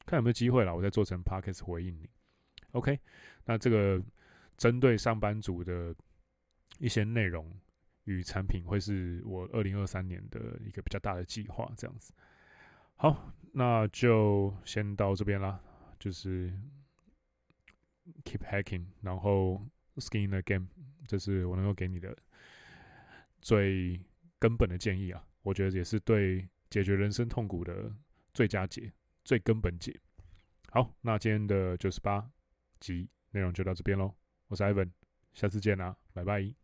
[0.05, 2.11] 看有没有机会了，我再做成 Podcast 回应你。
[2.73, 2.99] OK，
[3.45, 4.03] 那这个
[4.57, 5.95] 针对上班族的
[6.79, 7.51] 一些内容
[8.05, 12.13] 与产品，会是我二零二三年的一个比较大的计划，这样子。
[12.97, 15.61] 好，那就先到这边啦，
[15.99, 16.53] 就是
[18.25, 19.63] Keep Hacking，然后。
[19.99, 20.69] Skin the game，
[21.07, 22.17] 这是我能够给你的
[23.41, 24.01] 最
[24.39, 25.25] 根本的建议啊！
[25.43, 27.95] 我觉得也是对解决人生痛苦的
[28.33, 28.93] 最佳解、
[29.25, 29.99] 最根本解。
[30.71, 32.31] 好，那今天的九十八
[32.81, 34.15] 集内容就到这边喽。
[34.49, 34.91] 我是 Ivan，
[35.35, 36.62] 下次见啦，拜拜。